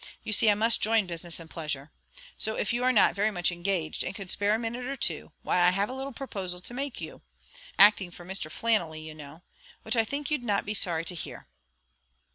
[0.23, 1.91] You see I must join business and pleasure;
[2.35, 5.31] so if you are not very much engaged, and could spare a minute or two,
[5.43, 7.21] why I have a little proposal to make to you
[7.77, 8.49] acting for Mr.
[8.49, 9.43] Flannelly you know
[9.83, 11.45] which I think you'll not be sorry to hear."